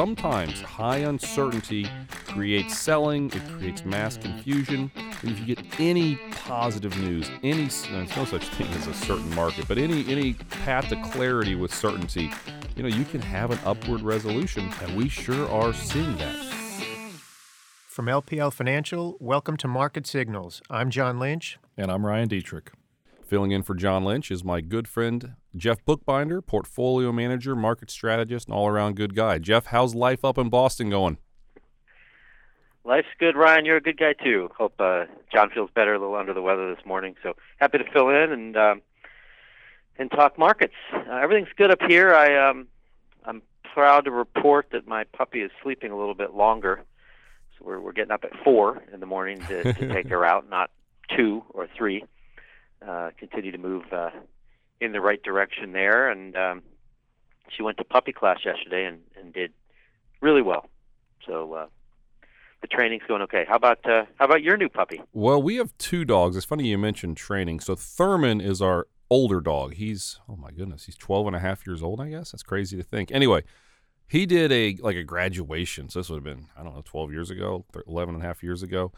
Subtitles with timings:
[0.00, 1.86] sometimes high uncertainty
[2.24, 4.90] creates selling, it creates mass confusion.
[4.96, 9.28] And if you get any positive news, any there's no such thing as a certain
[9.34, 10.32] market, but any any
[10.64, 12.30] path to clarity with certainty,
[12.76, 16.34] you know, you can have an upward resolution, and we sure are seeing that.
[17.86, 20.62] From LPL Financial, welcome to Market Signals.
[20.70, 21.58] I'm John Lynch.
[21.76, 22.68] And I'm Ryan Detrick.
[23.26, 28.48] Filling in for John Lynch is my good friend Jeff Buchbinder, portfolio manager, market strategist,
[28.48, 29.38] and all around good guy.
[29.38, 31.18] Jeff, how's life up in Boston going?
[32.84, 33.64] Life's good, Ryan.
[33.64, 34.50] You're a good guy too.
[34.56, 37.14] Hope uh, John feels better, a little under the weather this morning.
[37.22, 38.82] So happy to fill in and um,
[39.98, 40.74] and talk markets.
[40.92, 42.14] Uh, everything's good up here.
[42.14, 42.68] I um,
[43.24, 43.42] I'm
[43.74, 46.82] proud to report that my puppy is sleeping a little bit longer.
[47.58, 50.48] So we're we're getting up at four in the morning to, to take her out,
[50.48, 50.70] not
[51.14, 52.04] two or three
[52.86, 54.10] uh, continue to move uh,
[54.80, 56.08] in the right direction there.
[56.08, 56.62] And um,
[57.48, 59.52] she went to puppy class yesterday and, and did
[60.20, 60.68] really well.
[61.26, 61.66] So uh,
[62.60, 63.44] the training's going okay.
[63.48, 65.00] How about uh, how about your new puppy?
[65.12, 66.36] Well, we have two dogs.
[66.36, 67.60] It's funny you mentioned training.
[67.60, 69.74] So Thurman is our older dog.
[69.74, 72.32] He's oh my goodness, he's 12 and a half years old, I guess.
[72.32, 73.10] That's crazy to think.
[73.12, 73.42] Anyway,
[74.06, 75.88] he did a like a graduation.
[75.88, 78.42] So this would have been, I don't know, 12 years ago, 11 and a half
[78.42, 78.92] years ago.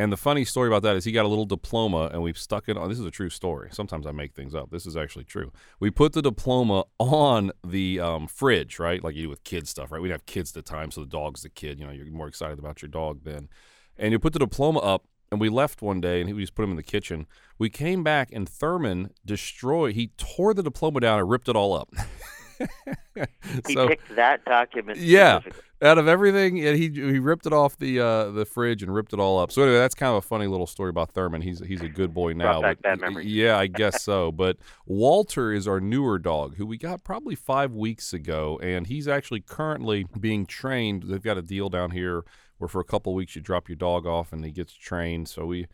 [0.00, 2.68] And the funny story about that is he got a little diploma and we've stuck
[2.68, 2.88] it on.
[2.88, 3.70] This is a true story.
[3.72, 4.70] Sometimes I make things up.
[4.70, 5.52] This is actually true.
[5.80, 9.02] We put the diploma on the um, fridge, right?
[9.02, 10.00] Like you do with kid stuff, right?
[10.00, 11.80] We'd have kids at the time, so the dog's the kid.
[11.80, 13.48] You know, you're more excited about your dog then.
[13.96, 16.62] And you put the diploma up, and we left one day and we just put
[16.62, 17.26] him in the kitchen.
[17.58, 21.74] We came back and Thurman destroyed, he tore the diploma down and ripped it all
[21.74, 21.92] up.
[23.66, 24.98] he so, picked that document.
[24.98, 25.40] Yeah,
[25.80, 29.20] out of everything, he he ripped it off the uh, the fridge and ripped it
[29.20, 29.52] all up.
[29.52, 31.42] So anyway, that's kind of a funny little story about Thurman.
[31.42, 32.60] He's he's a good boy now.
[32.60, 34.32] Brought back bad Yeah, I guess so.
[34.38, 39.08] But Walter is our newer dog, who we got probably five weeks ago, and he's
[39.08, 41.04] actually currently being trained.
[41.04, 42.24] They've got a deal down here
[42.58, 45.28] where for a couple weeks you drop your dog off and he gets trained.
[45.28, 45.66] So we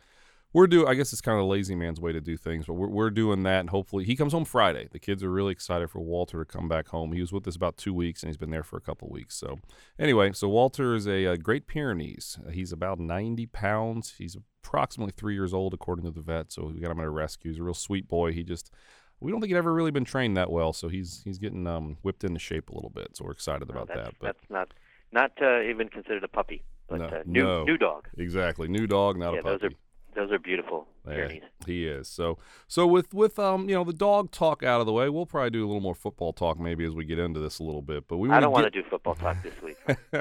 [0.55, 0.89] we're doing.
[0.89, 3.11] I guess it's kind of a lazy man's way to do things, but we're we're
[3.11, 4.89] doing that, and hopefully he comes home Friday.
[4.91, 7.13] The kids are really excited for Walter to come back home.
[7.13, 9.37] He was with us about two weeks, and he's been there for a couple weeks.
[9.37, 9.59] So
[9.99, 12.39] anyway, so Walter is a, a Great Pyrenees.
[12.53, 14.15] he's about ninety pounds.
[14.17, 16.53] He's approximately three years old, according to the vet.
[16.53, 17.51] So we got him at a rescue.
[17.51, 18.33] He's a real sweet boy.
[18.33, 18.71] He just
[19.21, 21.97] we don't think he'd ever really been trained that well, so he's he's getting um,
[22.03, 23.17] whipped into shape a little bit.
[23.17, 24.15] So we're excited about that's, that.
[24.21, 24.69] But that's not
[25.11, 27.65] not uh, even considered a puppy, but no, uh, new no.
[27.65, 28.07] new dog.
[28.19, 29.59] Exactly, new dog, not yeah, a puppy.
[29.59, 29.75] Those are
[30.15, 30.87] those are beautiful.
[31.07, 31.29] Yeah,
[31.67, 32.09] he is.
[32.09, 35.27] So so with with um you know the dog talk out of the way, we'll
[35.27, 37.83] probably do a little more football talk maybe as we get into this a little
[37.83, 38.09] bit.
[38.09, 39.77] But we I don't want to do football talk this week.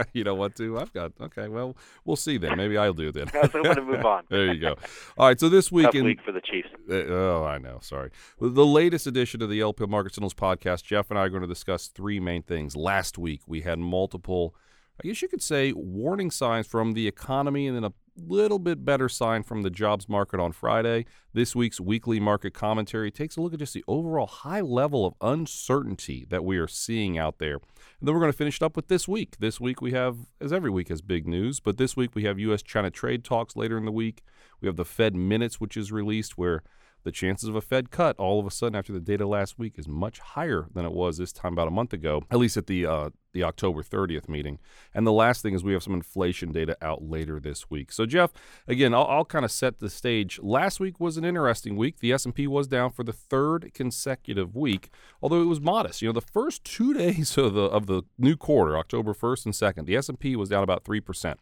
[0.13, 0.77] you don't want to?
[0.77, 1.47] I've got okay.
[1.47, 2.57] Well, we'll see then.
[2.57, 3.29] Maybe I'll do then.
[3.33, 4.23] I want to move on.
[4.29, 4.75] there you go.
[5.17, 5.39] All right.
[5.39, 6.69] So this week Tough in, week for the Chiefs.
[6.89, 7.79] Uh, oh, I know.
[7.81, 8.09] Sorry.
[8.41, 10.83] The latest edition of the LPL Market Signals podcast.
[10.83, 12.75] Jeff and I are going to discuss three main things.
[12.75, 14.53] Last week we had multiple.
[15.01, 18.85] I guess you could say warning signs from the economy and then a little bit
[18.85, 21.05] better sign from the jobs market on Friday.
[21.33, 25.15] This week's weekly market commentary takes a look at just the overall high level of
[25.21, 27.55] uncertainty that we are seeing out there.
[27.55, 29.37] And then we're going to finish it up with this week.
[29.39, 32.39] This week we have, as every week has big news, but this week we have
[32.39, 32.61] U.S.
[32.61, 34.21] China trade talks later in the week.
[34.61, 36.63] We have the Fed minutes, which is released, where
[37.03, 39.73] the chances of a Fed cut all of a sudden after the data last week
[39.77, 42.67] is much higher than it was this time about a month ago, at least at
[42.67, 44.59] the uh, the October 30th meeting.
[44.93, 47.91] And the last thing is we have some inflation data out later this week.
[47.91, 48.31] So Jeff,
[48.67, 50.39] again, I'll, I'll kind of set the stage.
[50.43, 51.99] Last week was an interesting week.
[51.99, 54.89] The S&P was down for the third consecutive week,
[55.21, 56.01] although it was modest.
[56.01, 59.53] You know, the first two days of the of the new quarter, October 1st and
[59.53, 61.39] 2nd, the S&P was down about three percent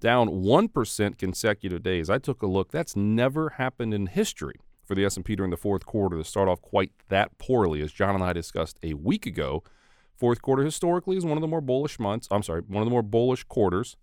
[0.00, 2.10] down 1% consecutive days.
[2.10, 2.72] I took a look.
[2.72, 6.60] That's never happened in history for the S&P during the fourth quarter to start off
[6.60, 9.62] quite that poorly, as John and I discussed a week ago.
[10.16, 12.28] Fourth quarter historically is one of the more bullish months.
[12.30, 13.96] I'm sorry, one of the more bullish quarters.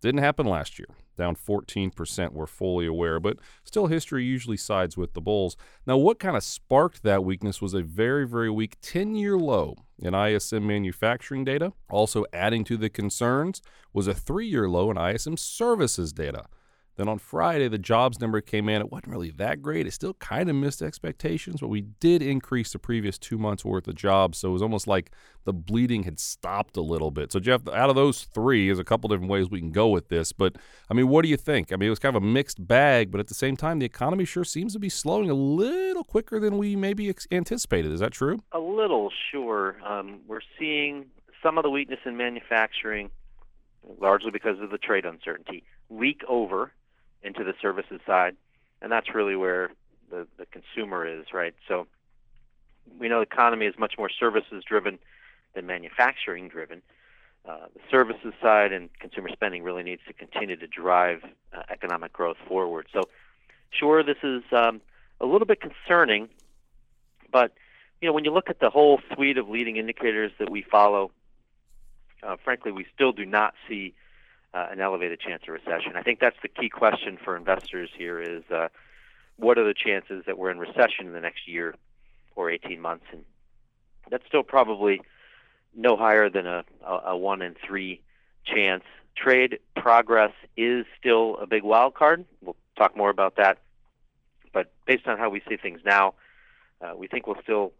[0.00, 0.88] Didn't happen last year.
[1.16, 5.56] Down 14%, we're fully aware, but still history usually sides with the bulls.
[5.86, 9.76] Now, what kind of sparked that weakness was a very, very weak 10 year low
[9.98, 11.72] in ISM manufacturing data.
[11.88, 13.62] Also, adding to the concerns
[13.94, 16.44] was a three year low in ISM services data.
[16.96, 18.80] Then on Friday, the jobs number came in.
[18.80, 19.86] It wasn't really that great.
[19.86, 23.86] It still kind of missed expectations, but we did increase the previous two months worth
[23.86, 24.38] of jobs.
[24.38, 25.10] So it was almost like
[25.44, 27.32] the bleeding had stopped a little bit.
[27.32, 30.08] So, Jeff, out of those three, there's a couple different ways we can go with
[30.08, 30.32] this.
[30.32, 30.56] But,
[30.90, 31.70] I mean, what do you think?
[31.70, 33.86] I mean, it was kind of a mixed bag, but at the same time, the
[33.86, 37.92] economy sure seems to be slowing a little quicker than we maybe anticipated.
[37.92, 38.38] Is that true?
[38.52, 39.76] A little, sure.
[39.86, 41.06] Um, we're seeing
[41.42, 43.10] some of the weakness in manufacturing,
[44.00, 46.72] largely because of the trade uncertainty, leak over
[47.22, 48.36] into the services side,
[48.80, 49.70] and that's really where
[50.10, 51.54] the the consumer is, right?
[51.68, 51.86] So
[52.98, 54.98] we know the economy is much more services driven
[55.54, 56.82] than manufacturing driven.
[57.48, 61.22] uh, the services side and consumer spending really needs to continue to drive
[61.56, 62.86] uh, economic growth forward.
[62.92, 63.02] So,
[63.70, 64.80] sure, this is um,
[65.20, 66.28] a little bit concerning,
[67.30, 67.52] but
[68.00, 71.12] you know when you look at the whole suite of leading indicators that we follow,
[72.22, 73.94] uh, frankly, we still do not see
[74.56, 75.92] uh, an elevated chance of recession.
[75.96, 78.68] I think that's the key question for investors here: is uh,
[79.36, 81.74] what are the chances that we're in recession in the next year
[82.34, 83.04] or 18 months?
[83.12, 83.24] And
[84.10, 85.02] that's still probably
[85.74, 88.00] no higher than a, a, one in three
[88.46, 88.84] chance.
[89.14, 92.24] Trade progress is still a big wild card.
[92.40, 93.58] We'll talk more about that.
[94.54, 96.14] But based on how we see things now,
[96.80, 97.72] uh, we think we'll still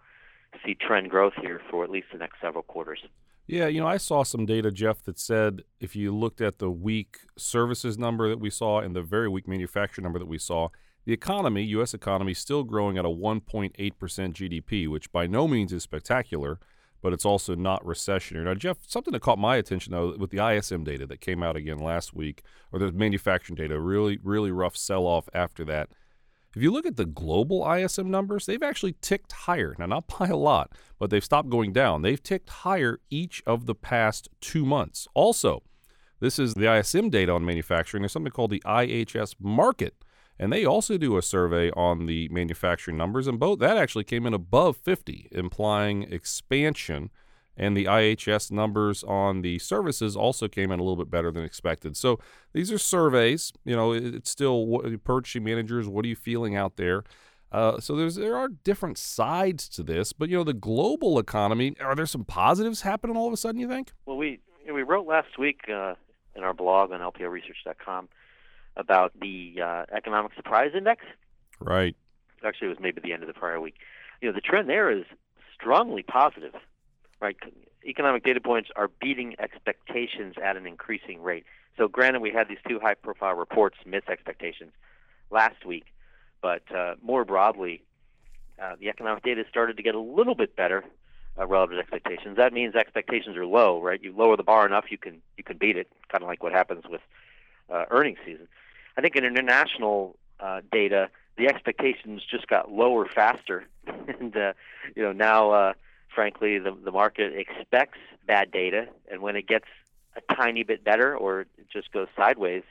[0.65, 3.01] see trend growth here for at least the next several quarters.
[3.47, 6.71] Yeah, you know, I saw some data, Jeff, that said if you looked at the
[6.71, 10.69] weak services number that we saw and the very weak manufacturing number that we saw,
[11.05, 11.95] the economy, U.S.
[11.95, 16.59] economy, still growing at a 1.8% GDP, which by no means is spectacular,
[17.01, 18.43] but it's also not recessionary.
[18.45, 21.55] Now, Jeff, something that caught my attention, though, with the ISM data that came out
[21.55, 25.91] again last week, or the manufacturing data, really, really rough sell off after that.
[26.57, 29.77] If you look at the global ISM numbers, they've actually ticked higher.
[29.79, 32.01] Now, not by a lot, but they've stopped going down.
[32.01, 35.07] They've ticked higher each of the past two months.
[35.13, 35.63] Also,
[36.19, 38.01] this is the ISM data on manufacturing.
[38.01, 39.91] There's something called the IHS Markit,
[40.39, 44.25] and they also do a survey on the manufacturing numbers, and both that actually came
[44.25, 47.11] in above 50, implying expansion
[47.57, 51.45] and the IHS numbers on the services also came in a little bit better than
[51.45, 51.97] expected.
[51.97, 52.19] So
[52.53, 53.53] these are surveys.
[53.65, 55.89] You know, it's still what, purchasing managers.
[55.89, 57.05] What are you feeling out there?
[57.53, 61.75] Uh, so there's there are different sides to this, but you know the global economy.
[61.81, 63.61] Are there some positives happening all of a sudden?
[63.61, 63.93] You think?
[64.05, 65.95] Well, we we wrote last week uh,
[66.35, 68.09] in our blog on lplresearch.com
[68.77, 71.05] about the uh, economic surprise index.
[71.61, 71.97] Right.
[72.45, 73.77] Actually, it was maybe the end of the prior week.
[74.21, 75.05] You know, the trend there is
[75.55, 76.55] strongly positive
[77.21, 77.37] right?
[77.85, 81.45] Economic data points are beating expectations at an increasing rate.
[81.77, 84.73] So, granted, we had these two high profile reports miss expectations
[85.31, 85.87] last week,
[86.41, 87.83] but uh, more broadly,
[88.61, 90.85] uh, the economic data started to get a little bit better
[91.39, 92.37] uh, relative to expectations.
[92.37, 94.03] That means expectations are low, right?
[94.03, 96.53] You lower the bar enough, you can you can beat it, kind of like what
[96.53, 97.03] happens with
[97.71, 98.49] uh, earnings season.
[98.97, 104.53] I think in international uh, data, the expectations just got lower faster, and uh,
[104.95, 105.73] you know now uh,
[106.17, 109.67] frankly, the, the market expects bad data, and when it gets
[110.17, 112.65] a tiny bit better or it just goes sideways,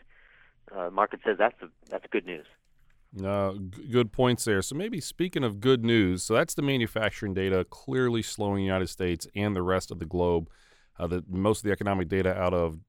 [0.75, 2.47] uh, market says that's a, that's good news.
[3.23, 4.61] Uh, g- good points there.
[4.61, 8.89] So maybe speaking of good news, so that's the manufacturing data clearly slowing the United
[8.89, 10.49] States and the rest of the globe.
[10.99, 12.79] Uh, the, most of the economic data out of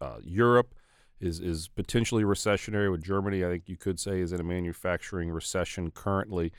[0.00, 0.74] uh, Europe
[1.20, 2.90] is is potentially recessionary.
[2.90, 6.52] With Germany, I think you could say is in a manufacturing recession currently.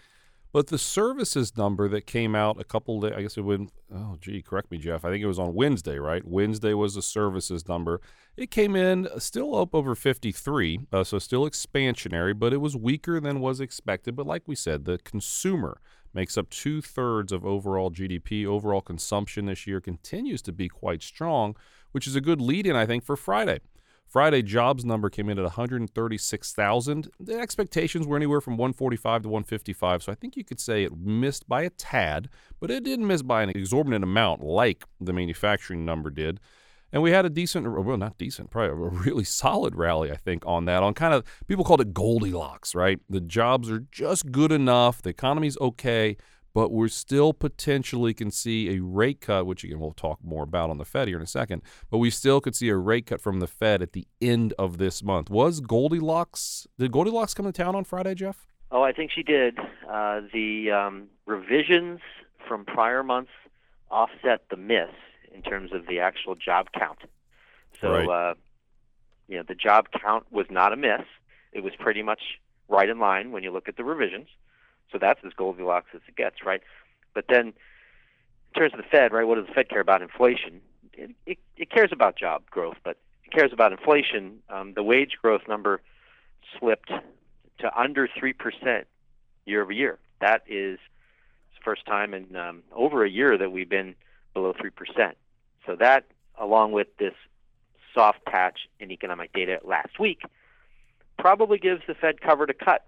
[0.55, 4.15] But the services number that came out a couple days, I guess it would, oh,
[4.21, 5.03] gee, correct me, Jeff.
[5.03, 6.25] I think it was on Wednesday, right?
[6.25, 7.99] Wednesday was the services number.
[8.37, 13.19] It came in still up over 53, uh, so still expansionary, but it was weaker
[13.19, 14.15] than was expected.
[14.15, 15.81] But like we said, the consumer
[16.13, 18.45] makes up two thirds of overall GDP.
[18.45, 21.57] Overall consumption this year continues to be quite strong,
[21.91, 23.59] which is a good lead in, I think, for Friday.
[24.07, 27.09] Friday jobs number came in at 136,000.
[27.19, 30.95] The expectations were anywhere from 145 to 155, so I think you could say it
[30.97, 32.29] missed by a tad,
[32.59, 36.39] but it didn't miss by an exorbitant amount like the manufacturing number did.
[36.93, 40.45] And we had a decent, well, not decent, probably a really solid rally, I think,
[40.45, 40.81] on that.
[40.81, 42.99] On kind of, people called it Goldilocks, right?
[43.09, 46.15] The jobs are just good enough, the economy's okay,
[46.55, 50.69] but we're still potentially can see a rate cut, which again we'll talk more about
[50.69, 51.61] on the Fed here in a second.
[51.91, 54.77] But we still could see a rate cut from the Fed at the end of
[54.77, 55.29] this month.
[55.29, 56.65] Was Goldilocks?
[56.79, 58.47] Did Goldilocks come to town on Friday, Jeff?
[58.71, 59.59] Oh, I think she did.
[59.87, 61.99] Uh, the um, revisions
[62.47, 63.31] from prior months
[63.91, 64.91] offset the miss
[65.33, 66.99] in terms of the actual job count.
[67.81, 68.07] So, right.
[68.07, 68.33] uh,
[69.27, 71.03] you know, the job count was not a miss.
[71.51, 74.29] It was pretty much right in line when you look at the revisions.
[74.91, 76.61] So that's as Goldilocks as it gets, right?
[77.13, 79.25] But then, in terms of the Fed, right?
[79.25, 80.01] What does the Fed care about?
[80.01, 80.61] Inflation.
[80.93, 84.39] It, it, it cares about job growth, but it cares about inflation.
[84.49, 85.81] Um, the wage growth number
[86.57, 86.91] slipped
[87.59, 88.87] to under three percent
[89.45, 89.97] year over year.
[90.21, 90.79] That is
[91.55, 93.95] the first time in um, over a year that we've been
[94.33, 95.17] below three percent.
[95.65, 96.05] So that,
[96.39, 97.13] along with this
[97.93, 100.21] soft patch in economic data last week,
[101.17, 102.85] probably gives the Fed cover to cut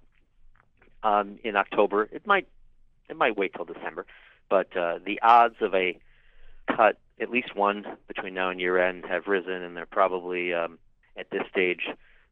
[1.04, 2.10] um, in October.
[2.12, 2.48] It might
[3.10, 4.06] it might wait till December,
[4.50, 5.98] but uh, the odds of a
[6.68, 10.78] cut, at least one between now and year end, have risen, and they're probably um,
[11.18, 11.82] at this stage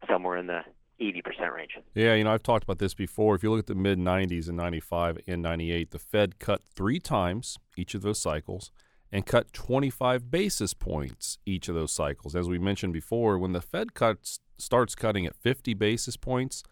[0.07, 0.61] somewhere in the
[1.01, 1.71] 80% range.
[1.93, 3.35] Yeah, you know, I've talked about this before.
[3.35, 6.99] If you look at the mid 90s and 95 and 98, the Fed cut three
[6.99, 8.71] times each of those cycles
[9.11, 12.35] and cut 25 basis points each of those cycles.
[12.35, 16.63] As we mentioned before, when the Fed cuts starts cutting at 50 basis points,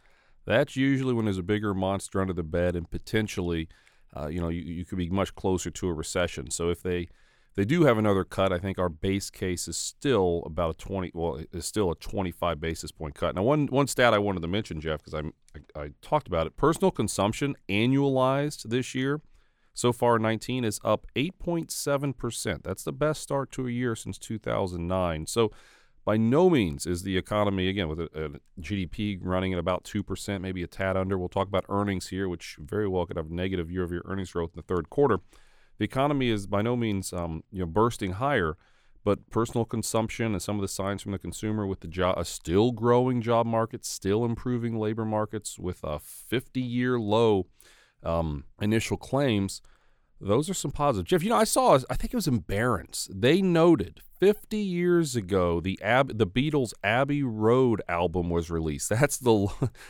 [0.46, 3.68] that's usually when there's a bigger monster under the bed and potentially,
[4.16, 6.52] uh, you know, you, you could be much closer to a recession.
[6.52, 7.08] So if they
[7.56, 8.52] they do have another cut.
[8.52, 11.12] I think our base case is still about a 20.
[11.14, 13.36] Well, it's still a 25 basis point cut.
[13.36, 16.58] Now, one one stat I wanted to mention, Jeff, because I, I talked about it.
[16.58, 19.22] Personal consumption annualized this year,
[19.74, 22.64] so far 19 is up 8.7 percent.
[22.64, 25.28] That's the best start to a year since 2009.
[25.28, 25.52] So
[26.06, 30.04] by no means is the economy again with a, a GDP running at about two
[30.04, 31.18] percent, maybe a tad under.
[31.18, 34.58] We'll talk about earnings here, which very well could have negative year-over-year earnings growth in
[34.58, 35.20] the third quarter.
[35.78, 38.58] The economy is by no means um, you know bursting higher,
[39.04, 42.26] but personal consumption and some of the signs from the consumer with the job a
[42.26, 47.48] still growing job market, still improving labor markets with a 50-year low
[48.04, 49.62] um, initial claims
[50.24, 51.10] those are some positives.
[51.10, 53.10] Jeff, you know, I saw, I think it was in Barron's.
[53.14, 58.90] They noted 50 years ago the Ab- the Beatles' Abbey Road album was released.
[58.90, 59.48] That's the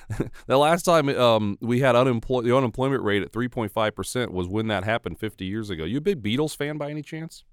[0.47, 4.67] the last time um, we had unemployed the unemployment rate at 3.5 percent was when
[4.67, 5.83] that happened 50 years ago.
[5.83, 7.43] You a big Beatles fan by any chance?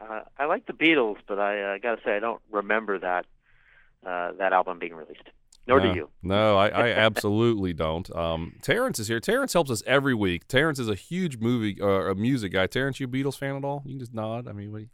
[0.00, 3.26] Uh, I like the Beatles, but I uh, got to say I don't remember that
[4.06, 5.28] uh, that album being released.
[5.66, 6.10] Nor no, do you.
[6.22, 8.14] No, I, I absolutely don't.
[8.14, 9.20] Um, Terrence is here.
[9.20, 10.48] Terrence helps us every week.
[10.48, 12.66] Terrence is a huge movie, uh, a music guy.
[12.66, 13.82] Terrence, you a Beatles fan at all?
[13.84, 14.48] You can just nod.
[14.48, 14.82] I mean, what?
[14.82, 14.88] You,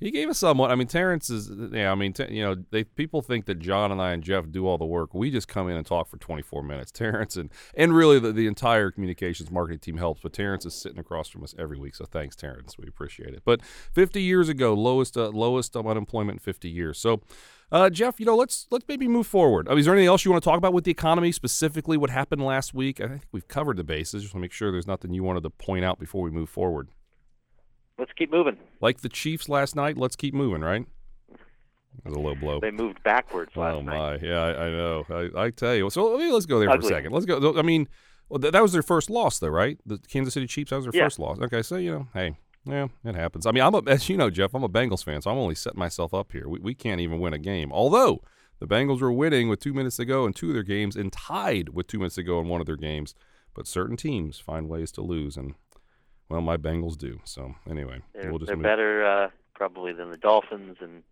[0.00, 0.70] he gave us somewhat.
[0.70, 1.50] I mean, Terrence is.
[1.72, 4.66] Yeah, I mean, you know, they people think that John and I and Jeff do
[4.66, 5.14] all the work.
[5.14, 6.90] We just come in and talk for 24 minutes.
[6.92, 10.98] Terrence and and really the, the entire communications marketing team helps, but Terrence is sitting
[10.98, 11.94] across from us every week.
[11.94, 12.76] So thanks, Terrence.
[12.76, 13.42] We appreciate it.
[13.44, 16.98] But 50 years ago, lowest uh, lowest unemployment in 50 years.
[16.98, 17.22] So.
[17.72, 19.68] Uh, Jeff, you know, let's let's maybe move forward.
[19.68, 21.96] I is there anything else you want to talk about with the economy specifically?
[21.96, 23.00] What happened last week?
[23.00, 24.22] I think we've covered the bases.
[24.22, 26.48] Just want to make sure there's nothing you wanted to point out before we move
[26.48, 26.88] forward.
[27.98, 28.58] Let's keep moving.
[28.80, 30.86] Like the Chiefs last night, let's keep moving, right?
[32.02, 32.60] That was a low blow.
[32.60, 34.22] They moved backwards last oh night.
[34.22, 35.04] my, yeah, I, I know.
[35.10, 35.88] I, I, tell you.
[35.90, 36.88] So let's go there Ugly.
[36.88, 37.12] for a second.
[37.12, 37.56] Let's go.
[37.56, 37.88] I mean,
[38.28, 39.78] well, that was their first loss, though, right?
[39.86, 40.70] The Kansas City Chiefs.
[40.70, 41.04] That was their yeah.
[41.04, 41.38] first loss.
[41.40, 43.46] Okay, so you know, hey, yeah, it happens.
[43.46, 45.54] I mean, I'm a, as you know, Jeff, I'm a Bengals fan, so I'm only
[45.54, 46.48] setting myself up here.
[46.48, 47.72] We, we can't even win a game.
[47.72, 48.22] Although
[48.58, 51.12] the Bengals were winning with two minutes to go in two of their games and
[51.12, 53.14] tied with two minutes to go in one of their games.
[53.54, 55.54] But certain teams find ways to lose, and
[56.28, 57.20] well, my Bengals do.
[57.24, 58.64] So anyway, they're, we'll just they're move.
[58.64, 61.02] better uh, probably than the Dolphins and.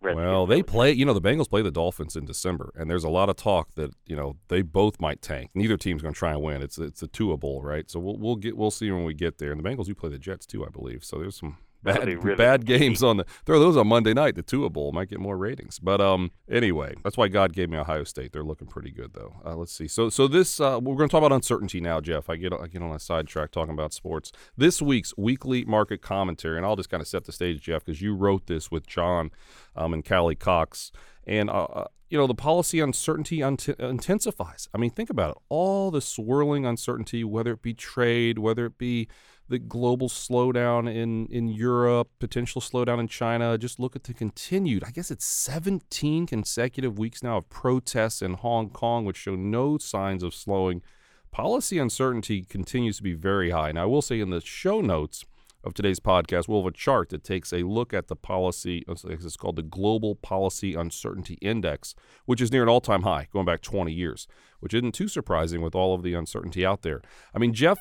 [0.00, 0.92] Well, they play.
[0.92, 3.74] You know, the Bengals play the Dolphins in December, and there's a lot of talk
[3.74, 5.50] that you know they both might tank.
[5.54, 6.62] Neither team's going to try and win.
[6.62, 7.90] It's it's a Tua Bowl, right?
[7.90, 9.52] So we'll we'll get we'll see when we get there.
[9.52, 11.04] And the Bengals do play the Jets too, I believe.
[11.04, 14.34] So there's some bad bad games on the throw those on Monday night.
[14.34, 17.78] The Tua Bowl might get more ratings, but um anyway, that's why God gave me
[17.78, 18.32] Ohio State.
[18.32, 19.36] They're looking pretty good though.
[19.44, 19.88] Uh, let's see.
[19.88, 22.28] So so this uh, we're going to talk about uncertainty now, Jeff.
[22.28, 24.32] I get I get on a sidetrack talking about sports.
[24.56, 28.02] This week's weekly market commentary, and I'll just kind of set the stage, Jeff, because
[28.02, 29.30] you wrote this with John
[29.76, 30.92] um, and Callie Cox,
[31.26, 34.68] and uh, uh you know, the policy uncertainty intensifies.
[34.72, 35.36] I mean, think about it.
[35.50, 39.08] All the swirling uncertainty, whether it be trade, whether it be
[39.48, 43.56] the global slowdown in, in Europe, potential slowdown in China.
[43.56, 48.34] Just look at the continued, I guess it's 17 consecutive weeks now of protests in
[48.34, 50.82] Hong Kong, which show no signs of slowing.
[51.30, 53.72] Policy uncertainty continues to be very high.
[53.72, 55.24] Now, I will say in the show notes,
[55.64, 58.84] of today's podcast, we'll have a chart that takes a look at the policy.
[58.88, 61.94] Uh, it's called the Global Policy Uncertainty Index,
[62.26, 64.28] which is near an all time high going back 20 years,
[64.60, 67.02] which isn't too surprising with all of the uncertainty out there.
[67.34, 67.78] I mean, Jeff,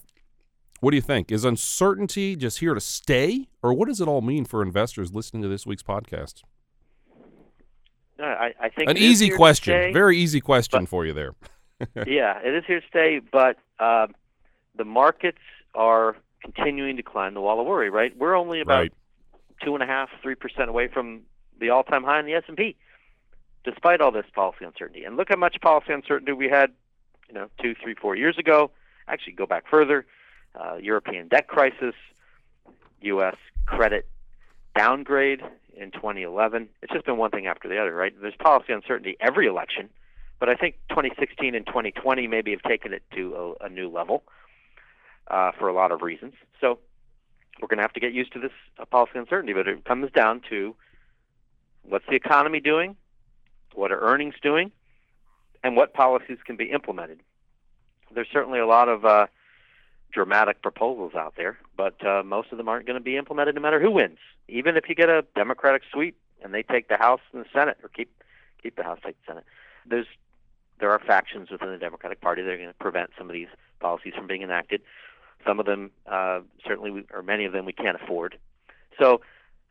[0.80, 1.32] what do you think?
[1.32, 5.42] Is uncertainty just here to stay, or what does it all mean for investors listening
[5.44, 6.44] to this week's podcast?
[8.20, 11.36] No, I, I think an easy question, very easy question but, for you there.
[12.08, 14.08] yeah, it is here to stay, but uh,
[14.76, 15.38] the markets
[15.76, 17.90] are continuing to climb the wall of worry.
[17.90, 18.94] Right, we're only about right.
[19.64, 21.22] two and a half, three percent away from
[21.60, 22.76] the all-time high in the S and P,
[23.64, 25.04] despite all this policy uncertainty.
[25.04, 26.72] And look how much policy uncertainty we had,
[27.28, 28.72] you know, two, three, four years ago.
[29.08, 30.06] Actually, go back further.
[30.56, 31.94] Uh, European debt crisis,
[33.02, 33.36] U.S.
[33.66, 34.08] credit
[34.76, 35.42] downgrade
[35.76, 36.70] in 2011.
[36.82, 38.14] It's just been one thing after the other, right?
[38.20, 39.90] There's policy uncertainty every election,
[40.40, 44.24] but I think 2016 and 2020 maybe have taken it to a, a new level
[45.28, 46.34] uh, for a lot of reasons.
[46.60, 46.80] So
[47.62, 50.12] we're going to have to get used to this uh, policy uncertainty, but it comes
[50.12, 50.76] down to
[51.84, 52.96] what's the economy doing,
[53.74, 54.72] what are earnings doing,
[55.64, 57.20] and what policies can be implemented.
[58.14, 59.28] There's certainly a lot of uh,
[60.12, 63.62] dramatic proposals out there, but uh, most of them aren't going to be implemented no
[63.62, 64.18] matter who wins.
[64.48, 67.78] Even if you get a Democratic sweep and they take the House and the Senate,
[67.84, 68.10] or keep
[68.62, 69.44] keep the House, take the Senate,
[69.86, 70.08] there's
[70.80, 73.48] there are factions within the Democratic Party that are going to prevent some of these
[73.80, 74.82] policies from being enacted.
[75.46, 78.38] Some of them, uh, certainly, we, or many of them, we can't afford.
[79.00, 79.22] So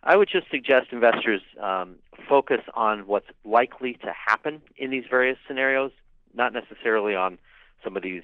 [0.03, 1.97] I would just suggest investors um,
[2.29, 5.91] focus on what's likely to happen in these various scenarios,
[6.35, 7.39] not necessarily on
[7.83, 8.23] some of these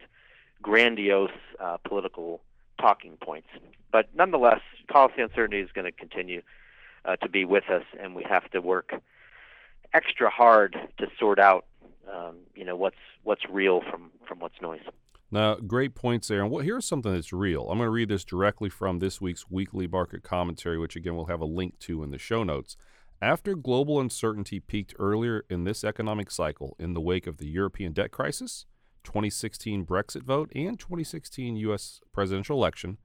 [0.63, 2.41] grandiose uh, political
[2.81, 3.49] talking points.
[3.91, 6.43] But nonetheless, policy uncertainty is going to continue
[7.05, 8.93] uh, to be with us, and we have to work
[9.93, 11.67] extra hard to sort out,
[12.11, 14.81] um, you know, what's what's real from from what's noise.
[15.31, 16.43] Now, great points there.
[16.43, 17.63] And what, here's something that's real.
[17.71, 21.27] I'm going to read this directly from this week's weekly market commentary, which again we'll
[21.27, 22.77] have a link to in the show notes.
[23.21, 27.93] After global uncertainty peaked earlier in this economic cycle in the wake of the European
[27.93, 28.67] debt crisis,
[29.05, 32.01] 2016 Brexit vote, and 2016 U.S.
[32.13, 32.99] presidential election,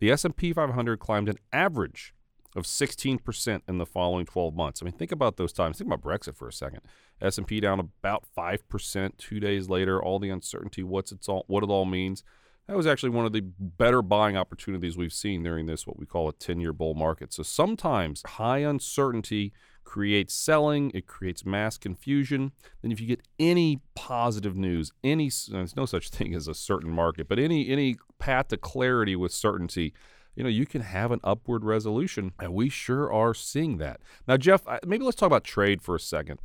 [0.00, 2.14] the S&P 500 climbed an average
[2.56, 4.80] of 16% in the following 12 months.
[4.80, 5.78] I mean, think about those times.
[5.78, 6.80] Think about Brexit for a second.
[7.20, 11.70] S&P down about 5% 2 days later, all the uncertainty, what's it's all what it
[11.70, 12.22] all means.
[12.68, 16.06] That was actually one of the better buying opportunities we've seen during this what we
[16.06, 17.32] call a 10-year bull market.
[17.32, 19.52] So sometimes high uncertainty
[19.84, 22.52] creates selling, it creates mass confusion.
[22.82, 26.90] Then if you get any positive news, any there's no such thing as a certain
[26.90, 29.92] market, but any any path to clarity with certainty,
[30.34, 34.00] you know, you can have an upward resolution, and we sure are seeing that.
[34.26, 36.40] Now, Jeff, maybe let's talk about trade for a second,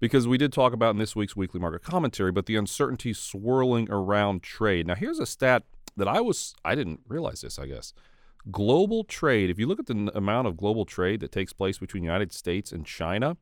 [0.00, 3.90] because we did talk about in this week's weekly market commentary, but the uncertainty swirling
[3.90, 4.86] around trade.
[4.86, 5.64] Now, here's a stat
[5.96, 7.92] that I was I didn't realize this, I guess.
[8.50, 11.78] Global trade, if you look at the n- amount of global trade that takes place
[11.78, 13.36] between the United States and China,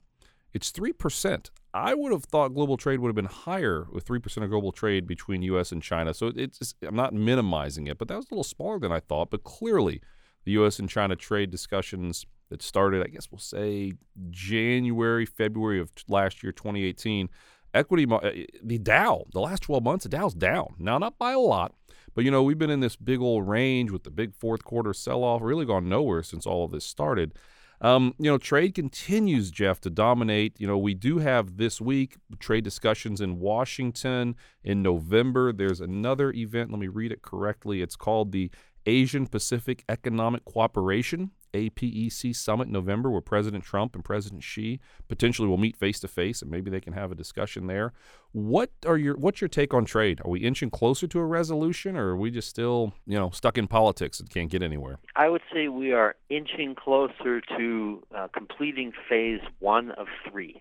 [0.52, 1.50] it's 3%.
[1.74, 5.06] I would have thought global trade would have been higher with 3% of global trade
[5.06, 5.70] between U.S.
[5.70, 6.14] and China.
[6.14, 9.30] So it's I'm not minimizing it, but that was a little smaller than I thought.
[9.30, 10.00] But clearly,
[10.44, 10.78] the U.S.
[10.78, 13.92] and China trade discussions that started, I guess we'll say
[14.30, 17.28] January, February of last year, 2018,
[17.74, 18.30] equity, uh,
[18.62, 20.74] the Dow, the last 12 months, the Dow's down.
[20.78, 21.74] Now, not by a lot,
[22.16, 24.94] but you know, we've been in this big old range with the big fourth quarter
[24.94, 27.34] sell off, really gone nowhere since all of this started.
[27.82, 30.58] Um, you know, trade continues, Jeff, to dominate.
[30.58, 35.52] You know, we do have this week trade discussions in Washington in November.
[35.52, 36.70] There's another event.
[36.70, 37.82] Let me read it correctly.
[37.82, 38.50] It's called the
[38.86, 45.48] Asian Pacific Economic Cooperation APEC summit in November where President Trump and President Xi potentially
[45.48, 47.92] will meet face to face and maybe they can have a discussion there.
[48.32, 50.20] What are your what's your take on trade?
[50.24, 53.56] Are we inching closer to a resolution or are we just still, you know, stuck
[53.56, 54.98] in politics and can't get anywhere?
[55.14, 60.60] I would say we are inching closer to uh, completing phase 1 of 3.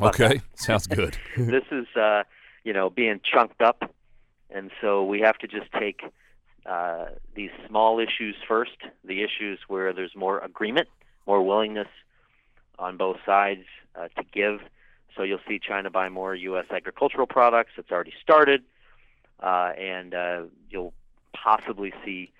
[0.00, 1.16] okay, sounds good.
[1.36, 2.24] this is uh,
[2.64, 3.94] you know, being chunked up
[4.54, 6.02] and so we have to just take
[6.66, 10.88] uh, these small issues first, the issues where there's more agreement,
[11.26, 11.88] more willingness
[12.78, 13.64] on both sides
[13.96, 14.60] uh, to give.
[15.16, 16.66] So you'll see China buy more U.S.
[16.70, 17.72] agricultural products.
[17.76, 18.62] It's already started,
[19.40, 20.94] uh, and uh, you'll
[21.32, 22.32] possibly see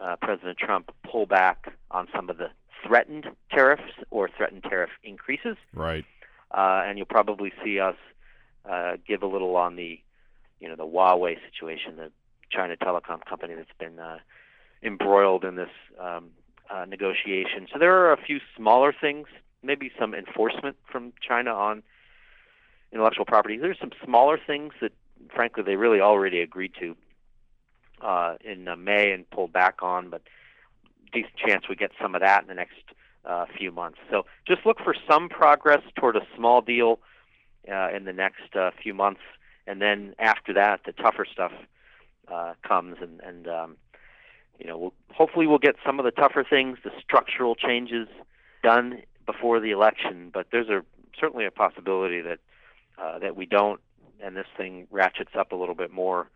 [0.00, 2.50] uh, President Trump pull back on some of the
[2.86, 5.56] threatened tariffs or threatened tariff increases.
[5.74, 6.04] Right.
[6.50, 7.96] Uh, and you'll probably see us
[8.68, 10.00] uh, give a little on the,
[10.58, 12.10] you know, the Huawei situation, the
[12.50, 14.18] China telecom company that's been uh,
[14.82, 16.30] embroiled in this um,
[16.70, 17.66] uh, negotiation.
[17.72, 19.26] So there are a few smaller things,
[19.62, 21.82] maybe some enforcement from China on
[22.92, 23.56] intellectual property.
[23.56, 24.92] There's some smaller things that,
[25.34, 26.96] frankly, they really already agreed to
[28.00, 30.22] uh, in uh, May and pulled back on, but
[31.12, 32.76] decent chance we get some of that in the next
[33.24, 33.98] uh, few months.
[34.10, 37.00] So just look for some progress toward a small deal
[37.70, 39.20] uh, in the next uh, few months,
[39.66, 41.52] and then after that, the tougher stuff
[42.30, 43.76] uh, comes, and, and um,
[44.58, 48.08] you know, we'll, hopefully we'll get some of the tougher things, the structural changes,
[48.62, 50.30] done before the election.
[50.32, 50.84] But there's a
[51.18, 52.38] certainly a possibility that
[52.98, 53.80] uh, that we don't,
[54.22, 56.30] and this thing ratchets up a little bit more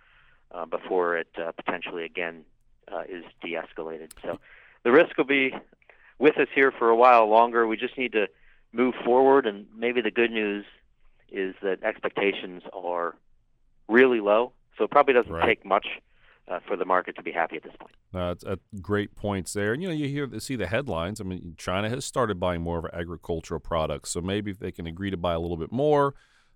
[0.50, 2.44] uh, before it uh, potentially again
[2.92, 4.11] uh, is de-escalated.
[4.22, 4.38] So
[4.83, 5.54] the risk will be
[6.18, 7.66] with us here for a while longer.
[7.66, 8.28] We just need to
[8.72, 10.64] move forward, and maybe the good news
[11.30, 13.16] is that expectations are
[13.88, 15.46] really low so it probably doesn't right.
[15.46, 15.87] take much
[16.48, 17.94] uh, for the market to be happy at this point.
[18.14, 18.44] Uh, it's,
[18.80, 19.72] great points there.
[19.72, 21.20] And, you know, you hear see the headlines.
[21.20, 24.87] I mean, China has started buying more of agricultural products, so maybe if they can
[24.87, 26.14] agree to buy a little bit more.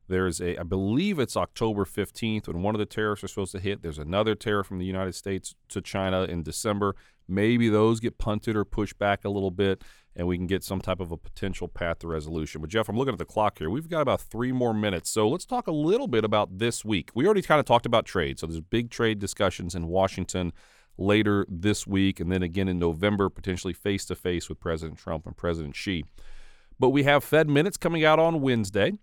[0.08, 3.60] There's a, I believe it's October 15th when one of the tariffs are supposed to
[3.60, 3.82] hit.
[3.82, 6.96] There's another tariff from the United States to China in December.
[7.28, 9.84] Maybe those get punted or pushed back a little bit,
[10.16, 12.62] and we can get some type of a potential path to resolution.
[12.62, 13.68] But, Jeff, I'm looking at the clock here.
[13.68, 15.10] We've got about three more minutes.
[15.10, 17.10] So let's talk a little bit about this week.
[17.14, 18.38] We already kind of talked about trade.
[18.38, 20.54] So there's big trade discussions in Washington
[20.96, 25.26] later this week, and then again in November, potentially face to face with President Trump
[25.26, 26.04] and President Xi.
[26.78, 28.94] But we have Fed minutes coming out on Wednesday.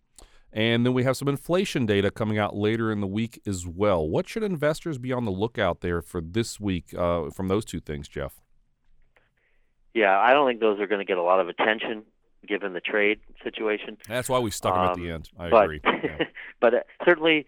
[0.55, 4.07] And then we have some inflation data coming out later in the week as well.
[4.07, 7.81] What should investors be on the lookout there for this week uh, from those two
[7.81, 8.39] things, Jeff?
[9.93, 12.03] Yeah, I don't think those are going to get a lot of attention
[12.47, 13.97] given the trade situation.
[14.07, 15.29] That's why we stuck them Um, at the end.
[15.37, 15.81] I but, agree.
[16.03, 16.25] Yeah.
[16.61, 17.47] but uh, certainly,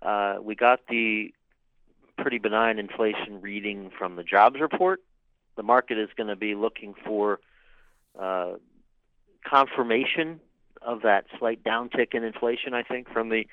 [0.00, 1.34] uh, we got the
[2.16, 5.02] pretty benign inflation reading from the jobs report.
[5.56, 7.40] The market is going to be looking for
[8.18, 8.52] uh,
[9.46, 10.40] confirmation
[10.86, 13.46] of that slight downtick in inflation, I think, from the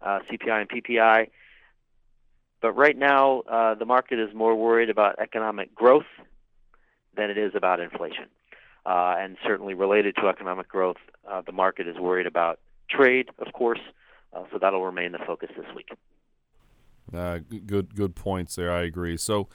[0.00, 1.28] uh, CPI and PPI.
[2.60, 6.06] But right now, uh, the market is more worried about economic growth
[7.14, 8.26] than it is about inflation.
[8.84, 10.96] Uh, and certainly related to economic growth,
[11.30, 12.58] uh, the market is worried about
[12.90, 13.80] trade, of course.
[14.32, 15.90] Uh, so that'll remain the focus this week.
[17.12, 18.72] Uh, good, good points there.
[18.72, 19.16] I agree.
[19.16, 19.48] So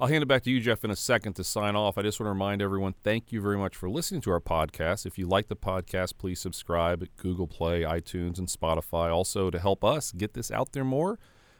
[0.00, 1.98] I'll hand it back to you, Jeff, in a second to sign off.
[1.98, 5.04] I just want to remind everyone thank you very much for listening to our podcast.
[5.04, 9.14] If you like the podcast, please subscribe at Google Play, iTunes, and Spotify.
[9.14, 11.18] Also, to help us get this out there more,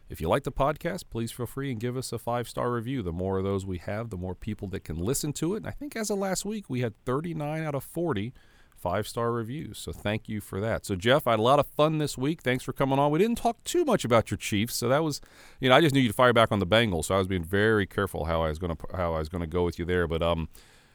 [0.09, 3.03] if you like the podcast, please feel free and give us a five star review.
[3.03, 5.59] The more of those we have, the more people that can listen to it.
[5.59, 8.33] And I think as of last week, we had 39 out of 40
[8.81, 9.79] five star reviews.
[9.79, 10.87] So thank you for that.
[10.87, 12.43] So Jeff, I had a lot of fun this week.
[12.43, 13.11] Thanks for coming on.
[13.11, 15.21] We didn't talk too much about your Chiefs, so that was,
[15.61, 17.45] you know, I just knew you'd fire back on the Bengals, so I was being
[17.45, 20.07] very careful how I was to how I was to go with you there.
[20.07, 20.49] But um,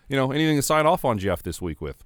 [0.08, 2.04] you know, anything to sign off on Jeff this week with?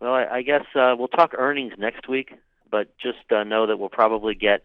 [0.00, 2.32] Well, I, I guess uh, we'll talk earnings next week,
[2.70, 4.64] but just uh, know that we'll probably get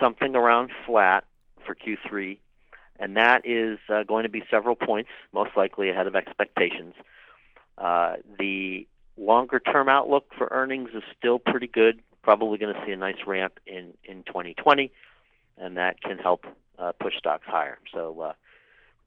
[0.00, 1.24] something around flat
[1.66, 2.38] for Q3,
[2.98, 6.94] and that is uh, going to be several points, most likely ahead of expectations.
[7.78, 12.00] Uh, the longer term outlook for earnings is still pretty good.
[12.22, 14.92] Probably going to see a nice ramp in, in 2020,
[15.56, 16.44] and that can help
[16.78, 17.78] uh, push stocks higher.
[17.92, 18.32] So uh,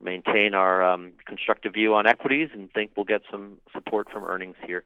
[0.02, 4.56] maintain our um, constructive view on equities and think we'll get some support from earnings
[4.66, 4.84] here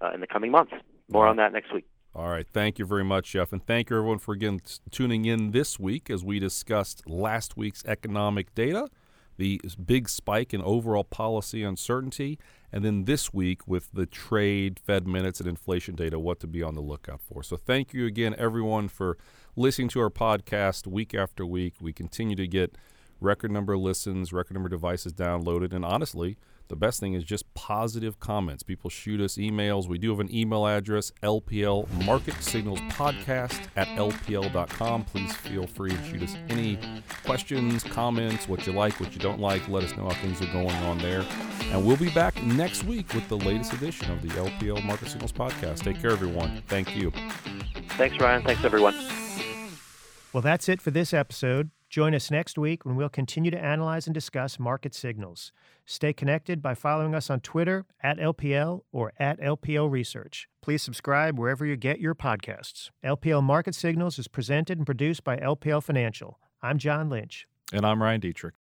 [0.00, 0.72] uh, in the coming months.
[1.10, 1.84] More on that next week.
[2.14, 2.46] All right.
[2.46, 3.52] Thank you very much, Jeff.
[3.52, 7.84] And thank you, everyone, for again tuning in this week as we discussed last week's
[7.86, 8.88] economic data,
[9.36, 12.38] the big spike in overall policy uncertainty,
[12.74, 16.60] and then this week with the trade, Fed minutes, and inflation data, what to be
[16.60, 17.44] on the lookout for.
[17.44, 19.16] So thank you again, everyone, for
[19.54, 21.74] listening to our podcast week after week.
[21.80, 22.76] We continue to get
[23.20, 26.36] record number of listens, record number of devices downloaded, and honestly,
[26.68, 28.62] the best thing is just positive comments.
[28.62, 29.88] People shoot us emails.
[29.88, 35.04] We do have an email address, LPL Market Signals Podcast at LPL.com.
[35.04, 36.78] Please feel free to shoot us any
[37.24, 39.68] questions, comments, what you like, what you don't like.
[39.68, 41.24] Let us know how things are going on there.
[41.64, 45.32] And we'll be back next week with the latest edition of the LPL Market Signals
[45.32, 45.82] Podcast.
[45.82, 46.62] Take care, everyone.
[46.68, 47.12] Thank you.
[47.90, 48.42] Thanks, Ryan.
[48.42, 48.94] Thanks, everyone.
[50.32, 51.70] Well, that's it for this episode.
[51.94, 55.52] Join us next week when we'll continue to analyze and discuss market signals.
[55.86, 60.48] Stay connected by following us on Twitter at LPL or at LPL Research.
[60.60, 62.90] Please subscribe wherever you get your podcasts.
[63.04, 66.40] LPL Market Signals is presented and produced by LPL Financial.
[66.60, 67.46] I'm John Lynch.
[67.72, 68.54] And I'm Ryan Detrick.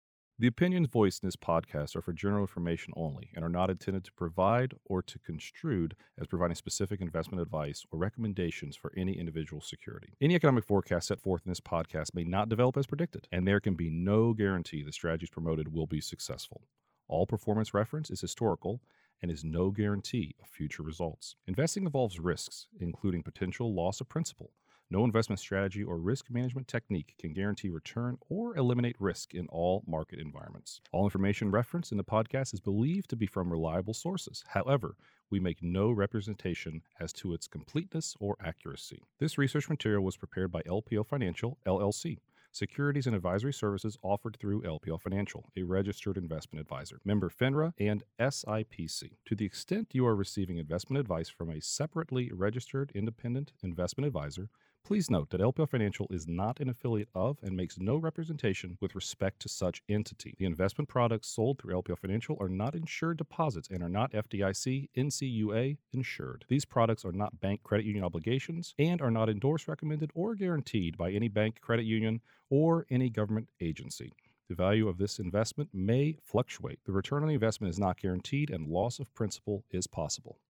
[0.41, 4.05] The opinions voiced in this podcast are for general information only and are not intended
[4.05, 9.61] to provide or to construed as providing specific investment advice or recommendations for any individual
[9.61, 10.15] security.
[10.19, 13.61] Any economic forecast set forth in this podcast may not develop as predicted, and there
[13.61, 16.63] can be no guarantee the strategies promoted will be successful.
[17.07, 18.81] All performance reference is historical
[19.21, 21.37] and is no guarantee of future results.
[21.47, 24.53] Investing involves risks, including potential loss of principal.
[24.93, 29.85] No investment strategy or risk management technique can guarantee return or eliminate risk in all
[29.87, 30.81] market environments.
[30.91, 34.43] All information referenced in the podcast is believed to be from reliable sources.
[34.49, 34.97] However,
[35.31, 39.05] we make no representation as to its completeness or accuracy.
[39.21, 42.19] This research material was prepared by LPL Financial, LLC.
[42.51, 48.03] Securities and advisory services offered through LPL Financial, a registered investment advisor, member FINRA and
[48.19, 49.13] SIPC.
[49.27, 54.49] To the extent you are receiving investment advice from a separately registered independent investment advisor,
[54.85, 58.97] Please note that LPL Financial is not an affiliate of and makes no representation with
[58.97, 60.35] respect to such entity.
[60.39, 64.89] The investment products sold through LPL Financial are not insured deposits and are not FDIC,
[64.97, 66.45] NCUA insured.
[66.49, 70.99] These products are not bank credit union obligations and are not endorsed, recommended, or guaranteed
[70.99, 74.13] by any bank, credit union, or any government agency.
[74.49, 76.81] The value of this investment may fluctuate.
[76.85, 80.41] The return on the investment is not guaranteed and loss of principal is possible.